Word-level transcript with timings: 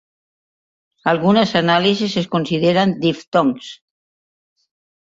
Algunes 1.11 1.53
anàlisis 1.61 2.17
els 2.23 2.31
consideren 2.33 2.97
diftongs. 3.07 3.73